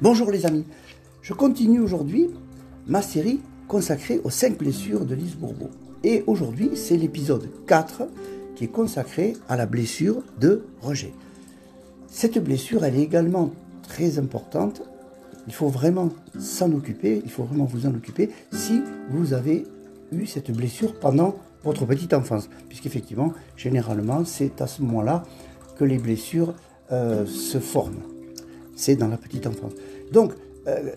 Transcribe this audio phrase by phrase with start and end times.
[0.00, 0.64] Bonjour les amis,
[1.22, 2.30] je continue aujourd'hui
[2.86, 5.70] ma série consacrée aux 5 blessures de Lise Bourbeau.
[6.04, 8.04] Et aujourd'hui, c'est l'épisode 4
[8.54, 11.12] qui est consacré à la blessure de rejet.
[12.06, 13.50] Cette blessure, elle est également
[13.82, 14.82] très importante.
[15.48, 18.80] Il faut vraiment s'en occuper, il faut vraiment vous en occuper si
[19.10, 19.66] vous avez
[20.12, 22.48] eu cette blessure pendant votre petite enfance.
[22.68, 25.24] Puisqu'effectivement, généralement, c'est à ce moment-là
[25.76, 26.54] que les blessures
[26.92, 28.04] euh, se forment
[28.78, 29.72] c'est dans la petite enfance.
[30.12, 30.32] Donc,
[30.66, 30.90] euh,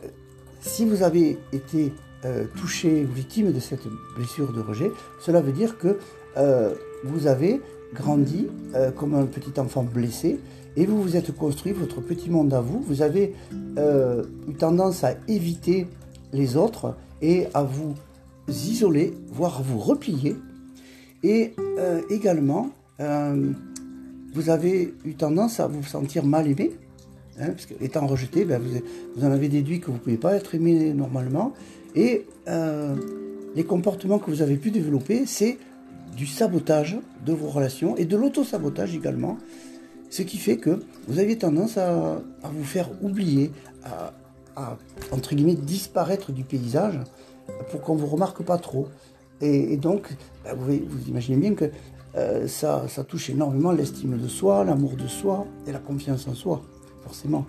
[0.62, 1.94] si vous avez été
[2.26, 5.98] euh, touché ou victime de cette blessure de rejet, cela veut dire que
[6.38, 7.62] euh, vous avez
[7.94, 8.48] grandi
[8.96, 10.40] comme un petit enfant blessé
[10.78, 12.80] et vous vous êtes construit votre petit monde à vous.
[12.80, 15.88] Vous avez eu tendance à éviter
[16.32, 17.96] les autres et à vous
[18.48, 20.38] isoler, voire à vous replier.
[21.22, 21.54] Et
[22.10, 26.72] également, vous avez eu tendance à vous sentir mal aimé
[27.40, 28.62] Hein, parce qu'étant rejeté, ben,
[29.16, 31.54] vous, en avez déduit que vous ne pouvez pas être aimé normalement.
[31.96, 32.96] Et euh,
[33.56, 35.58] les comportements que vous avez pu développer, c'est
[36.16, 39.38] du sabotage de vos relations et de l'auto-sabotage également.
[40.10, 43.52] Ce qui fait que vous aviez tendance à, vous faire oublier,
[43.86, 44.78] à,
[45.12, 47.00] entre guillemets disparaître du paysage
[47.72, 48.90] pour qu'on ne vous remarque pas trop.
[49.40, 50.10] Et, donc,
[50.44, 50.74] ben, vous,
[51.08, 51.72] imaginez bien que
[52.16, 56.62] euh, ça touche énormément l'estime de soi, l'amour de soi et la confiance en soi
[57.04, 57.46] forcément.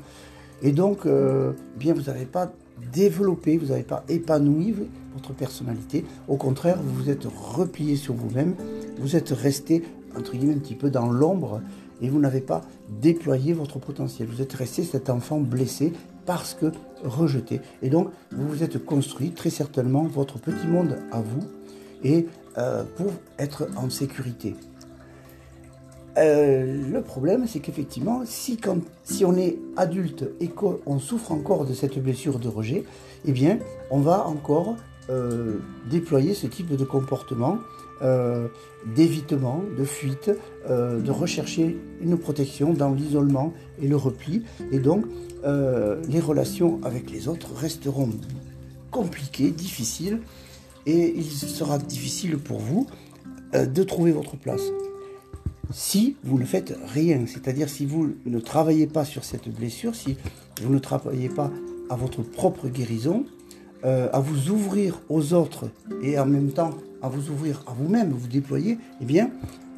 [0.62, 2.52] Et donc, euh, bien, vous n'avez pas
[2.92, 4.74] développé, vous n'avez pas épanoui
[5.14, 6.04] votre personnalité.
[6.28, 8.54] Au contraire, vous vous êtes replié sur vous-même,
[8.98, 9.82] vous êtes resté,
[10.16, 11.60] entre guillemets, un petit peu dans l'ombre
[12.00, 12.62] et vous n'avez pas
[13.00, 14.28] déployé votre potentiel.
[14.28, 15.92] Vous êtes resté cet enfant blessé
[16.26, 16.72] parce que
[17.04, 17.60] rejeté.
[17.82, 21.42] Et donc, vous vous êtes construit très certainement votre petit monde à vous
[22.04, 22.26] et
[22.58, 24.54] euh, pour être en sécurité.
[26.18, 28.58] Euh, le problème, c'est qu'effectivement, si,
[29.24, 32.84] on est adulte et qu'on souffre encore de cette blessure de rejet,
[33.24, 33.58] eh bien,
[33.90, 34.76] on va encore
[35.10, 35.58] euh,
[35.90, 37.58] déployer ce type de comportement
[38.02, 38.48] euh,
[38.94, 40.30] d'évitement, de fuite,
[40.68, 44.42] de rechercher une protection dans l'isolement et le repli.
[44.70, 45.04] Et donc,
[45.44, 48.10] les relations avec les autres resteront
[48.90, 50.20] compliquées, difficiles,
[50.86, 52.86] et il sera difficile pour vous
[53.54, 54.62] de trouver votre place
[55.72, 60.16] si vous ne faites rien, c'est-à-dire si vous ne travaillez pas sur cette blessure, si
[60.62, 61.50] vous ne travaillez pas
[61.90, 63.24] à votre propre guérison,
[63.84, 65.68] euh, à vous ouvrir aux autres
[66.02, 66.70] et en même temps
[67.02, 69.30] à vous ouvrir à vous-même, vous déployer, eh bien,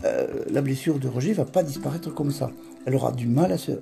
[0.05, 2.51] euh, la blessure de rejet ne va pas disparaître comme ça.
[2.85, 3.73] Elle aura du mal à se,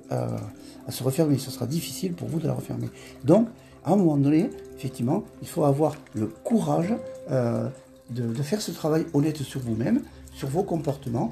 [1.03, 1.37] refermer.
[1.37, 2.87] Ce sera difficile pour vous de la refermer.
[3.25, 3.49] Donc,
[3.83, 6.93] à un moment donné, effectivement, il faut avoir le courage
[7.29, 7.67] euh,
[8.09, 10.01] de, faire ce travail honnête sur vous-même,
[10.33, 11.31] sur vos comportements,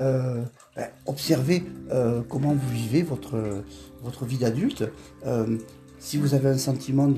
[0.00, 0.42] euh,
[0.76, 3.62] ben, observez euh, comment vous vivez votre,
[4.02, 4.84] votre vie d'adulte.
[5.26, 5.58] Euh,
[5.98, 7.08] si vous avez un sentiment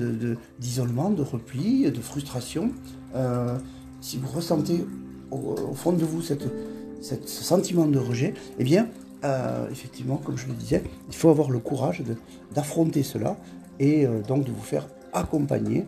[0.59, 2.71] d'isolement, de, de, repli, de frustration,
[4.01, 4.83] si vous ressentez
[5.29, 6.47] au, fond de vous cette,
[7.01, 8.87] ce sentiment de rejet, eh bien,
[9.71, 12.01] effectivement, comme je le disais, il faut avoir le courage
[12.55, 13.37] d'affronter cela
[13.79, 15.85] et donc de vous faire accompagner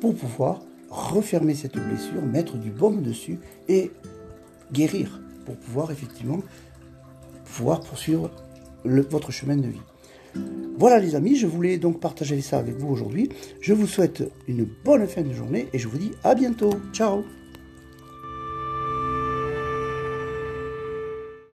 [0.00, 3.92] pour pouvoir refermer cette blessure, mettre du baume dessus et
[4.72, 6.40] guérir pour pouvoir effectivement
[7.44, 8.30] pouvoir poursuivre
[8.84, 9.82] votre chemin de vie.
[10.76, 13.28] Voilà les amis, je voulais donc partager ça avec vous aujourd'hui.
[13.60, 16.70] Je vous souhaite une bonne fin de journée et je vous dis à bientôt.
[16.92, 17.24] Ciao